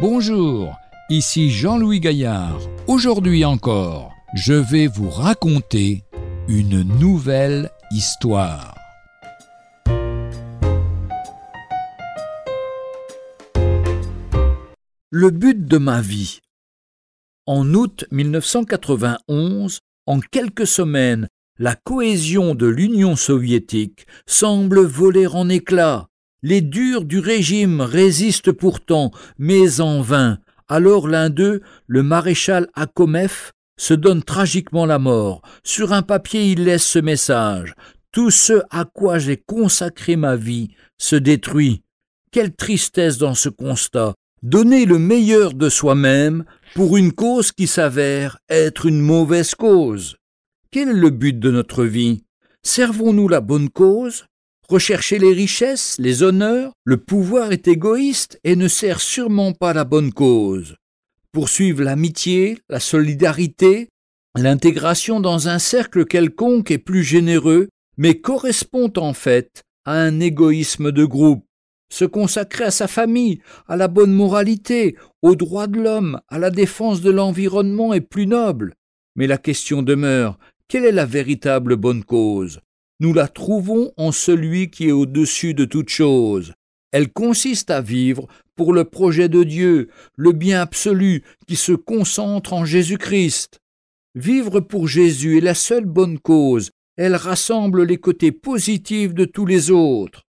Bonjour, 0.00 0.78
ici 1.10 1.50
Jean-Louis 1.50 2.00
Gaillard. 2.00 2.58
Aujourd'hui 2.86 3.44
encore, 3.44 4.14
je 4.34 4.54
vais 4.54 4.86
vous 4.86 5.10
raconter 5.10 6.04
une 6.48 6.80
nouvelle 6.98 7.70
histoire. 7.90 8.74
Le 15.10 15.28
but 15.28 15.66
de 15.66 15.76
ma 15.76 16.00
vie. 16.00 16.40
En 17.44 17.74
août 17.74 18.06
1991, 18.10 19.80
en 20.06 20.20
quelques 20.20 20.66
semaines, 20.66 21.28
la 21.58 21.74
cohésion 21.74 22.54
de 22.54 22.66
l'Union 22.66 23.16
soviétique 23.16 24.06
semble 24.26 24.80
voler 24.80 25.26
en 25.26 25.50
éclats. 25.50 26.09
Les 26.42 26.62
durs 26.62 27.04
du 27.04 27.18
régime 27.18 27.82
résistent 27.82 28.52
pourtant, 28.52 29.10
mais 29.38 29.80
en 29.80 30.00
vain. 30.00 30.38
Alors 30.68 31.06
l'un 31.06 31.28
d'eux, 31.28 31.60
le 31.86 32.02
maréchal 32.02 32.68
Akomev, 32.74 33.52
se 33.76 33.94
donne 33.94 34.22
tragiquement 34.22 34.86
la 34.86 34.98
mort. 34.98 35.42
Sur 35.64 35.92
un 35.92 36.02
papier, 36.02 36.50
il 36.52 36.64
laisse 36.64 36.86
ce 36.86 36.98
message. 36.98 37.74
Tout 38.12 38.30
ce 38.30 38.62
à 38.70 38.84
quoi 38.84 39.18
j'ai 39.18 39.36
consacré 39.36 40.16
ma 40.16 40.36
vie 40.36 40.68
se 40.98 41.16
détruit. 41.16 41.82
Quelle 42.30 42.54
tristesse 42.54 43.18
dans 43.18 43.34
ce 43.34 43.48
constat. 43.48 44.14
Donner 44.42 44.86
le 44.86 44.98
meilleur 44.98 45.52
de 45.52 45.68
soi-même 45.68 46.44
pour 46.74 46.96
une 46.96 47.12
cause 47.12 47.52
qui 47.52 47.66
s'avère 47.66 48.38
être 48.48 48.86
une 48.86 49.00
mauvaise 49.00 49.54
cause. 49.54 50.16
Quel 50.70 50.88
est 50.88 50.92
le 50.94 51.10
but 51.10 51.38
de 51.38 51.50
notre 51.50 51.84
vie? 51.84 52.24
Servons-nous 52.62 53.28
la 53.28 53.40
bonne 53.40 53.68
cause? 53.68 54.24
Rechercher 54.70 55.18
les 55.18 55.32
richesses, 55.32 55.96
les 55.98 56.22
honneurs, 56.22 56.74
le 56.84 56.96
pouvoir 56.96 57.50
est 57.50 57.66
égoïste 57.66 58.38
et 58.44 58.54
ne 58.54 58.68
sert 58.68 59.00
sûrement 59.00 59.52
pas 59.52 59.72
la 59.72 59.82
bonne 59.82 60.12
cause. 60.12 60.76
Poursuivre 61.32 61.82
l'amitié, 61.82 62.56
la 62.68 62.78
solidarité, 62.78 63.88
l'intégration 64.36 65.18
dans 65.18 65.48
un 65.48 65.58
cercle 65.58 66.04
quelconque 66.04 66.70
est 66.70 66.78
plus 66.78 67.02
généreux, 67.02 67.68
mais 67.96 68.20
correspond 68.20 68.92
en 68.96 69.12
fait 69.12 69.64
à 69.84 69.94
un 69.94 70.20
égoïsme 70.20 70.92
de 70.92 71.04
groupe. 71.04 71.44
Se 71.92 72.04
consacrer 72.04 72.62
à 72.62 72.70
sa 72.70 72.86
famille, 72.86 73.40
à 73.66 73.76
la 73.76 73.88
bonne 73.88 74.12
moralité, 74.12 74.94
aux 75.20 75.34
droits 75.34 75.66
de 75.66 75.80
l'homme, 75.80 76.20
à 76.28 76.38
la 76.38 76.50
défense 76.50 77.00
de 77.00 77.10
l'environnement 77.10 77.92
est 77.92 78.00
plus 78.02 78.28
noble. 78.28 78.76
Mais 79.16 79.26
la 79.26 79.36
question 79.36 79.82
demeure, 79.82 80.38
quelle 80.68 80.84
est 80.84 80.92
la 80.92 81.06
véritable 81.06 81.74
bonne 81.74 82.04
cause? 82.04 82.60
Nous 83.00 83.12
la 83.12 83.28
trouvons 83.28 83.92
en 83.96 84.12
celui 84.12 84.70
qui 84.70 84.88
est 84.88 84.92
au-dessus 84.92 85.54
de 85.54 85.64
toute 85.64 85.88
chose. 85.88 86.52
Elle 86.92 87.12
consiste 87.12 87.70
à 87.70 87.80
vivre 87.80 88.26
pour 88.56 88.72
le 88.72 88.84
projet 88.84 89.28
de 89.28 89.42
Dieu, 89.42 89.88
le 90.16 90.32
bien 90.32 90.60
absolu 90.60 91.22
qui 91.46 91.56
se 91.56 91.72
concentre 91.72 92.52
en 92.52 92.64
Jésus-Christ. 92.64 93.60
Vivre 94.14 94.60
pour 94.60 94.86
Jésus 94.86 95.38
est 95.38 95.42
la 95.42 95.54
seule 95.54 95.86
bonne 95.86 96.18
cause, 96.18 96.70
elle 96.96 97.14
rassemble 97.14 97.84
les 97.84 97.98
côtés 97.98 98.32
positifs 98.32 99.14
de 99.14 99.24
tous 99.24 99.46
les 99.46 99.70
autres. 99.70 100.26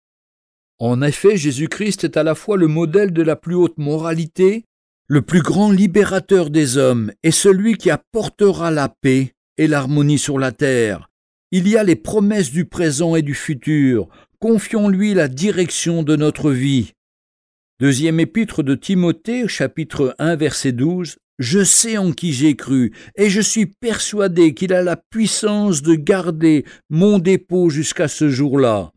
En 0.78 1.02
effet, 1.02 1.36
Jésus-Christ 1.36 2.04
est 2.04 2.16
à 2.16 2.22
la 2.22 2.34
fois 2.34 2.56
le 2.56 2.68
modèle 2.68 3.12
de 3.12 3.22
la 3.22 3.36
plus 3.36 3.54
haute 3.54 3.78
moralité, 3.78 4.64
le 5.06 5.22
plus 5.22 5.42
grand 5.42 5.70
libérateur 5.70 6.50
des 6.50 6.76
hommes 6.76 7.12
et 7.22 7.30
celui 7.30 7.74
qui 7.74 7.90
apportera 7.90 8.70
la 8.70 8.88
paix 8.88 9.34
et 9.58 9.66
l'harmonie 9.66 10.18
sur 10.18 10.38
la 10.38 10.52
terre. 10.52 11.10
Il 11.50 11.68
y 11.68 11.76
a 11.76 11.84
les 11.84 11.96
promesses 11.96 12.50
du 12.50 12.64
présent 12.64 13.16
et 13.16 13.22
du 13.22 13.34
futur. 13.34 14.08
Confions-lui 14.40 15.14
la 15.14 15.28
direction 15.28 16.02
de 16.02 16.16
notre 16.16 16.50
vie. 16.50 16.92
Deuxième 17.80 18.20
épître 18.20 18.62
de 18.62 18.74
Timothée, 18.74 19.48
chapitre 19.48 20.14
1, 20.18 20.36
verset 20.36 20.72
12. 20.72 21.16
Je 21.38 21.64
sais 21.64 21.96
en 21.96 22.12
qui 22.12 22.32
j'ai 22.32 22.54
cru, 22.54 22.92
et 23.16 23.28
je 23.28 23.40
suis 23.40 23.66
persuadé 23.66 24.54
qu'il 24.54 24.72
a 24.72 24.82
la 24.82 24.96
puissance 24.96 25.82
de 25.82 25.94
garder 25.94 26.64
mon 26.90 27.18
dépôt 27.18 27.70
jusqu'à 27.70 28.06
ce 28.06 28.28
jour-là. 28.28 28.92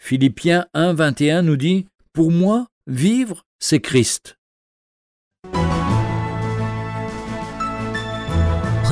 Philippiens 0.00 0.66
1, 0.72 0.94
21 0.94 1.42
nous 1.42 1.56
dit 1.56 1.86
Pour 2.14 2.30
moi, 2.30 2.68
vivre, 2.86 3.44
c'est 3.58 3.80
Christ. 3.80 4.38